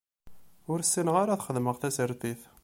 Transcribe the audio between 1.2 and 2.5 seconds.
ad xedmeɣ tasertit.